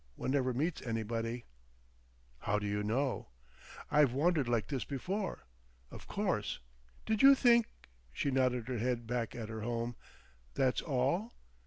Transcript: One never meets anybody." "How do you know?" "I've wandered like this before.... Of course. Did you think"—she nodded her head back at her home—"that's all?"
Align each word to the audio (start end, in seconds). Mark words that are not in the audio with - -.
One 0.15 0.31
never 0.31 0.51
meets 0.51 0.81
anybody." 0.81 1.45
"How 2.39 2.57
do 2.57 2.65
you 2.65 2.81
know?" 2.81 3.27
"I've 3.91 4.13
wandered 4.13 4.47
like 4.49 4.65
this 4.65 4.83
before.... 4.83 5.43
Of 5.91 6.07
course. 6.07 6.59
Did 7.05 7.21
you 7.21 7.35
think"—she 7.35 8.31
nodded 8.31 8.67
her 8.67 8.79
head 8.79 9.05
back 9.05 9.35
at 9.35 9.49
her 9.49 9.61
home—"that's 9.61 10.81
all?" 10.81 11.33